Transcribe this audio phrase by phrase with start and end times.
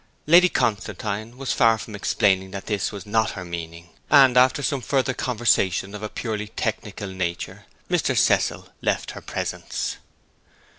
[0.25, 4.81] Lady Constantine was far from explaining that this was not her meaning; and, after some
[4.81, 8.17] further conversation of a purely technical nature, Mr.
[8.17, 9.97] Cecil left her presence.